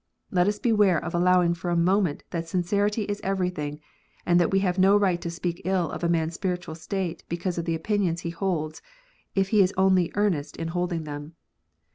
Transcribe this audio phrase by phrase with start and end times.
[0.31, 3.79] Let us beware of allowing for a moment that sincerity is everything,
[4.25, 7.23] and that we have no right to speak ill of a man s spiritual state
[7.29, 8.81] because of the opinions he holds,
[9.35, 11.35] if he is only earnest in holding them.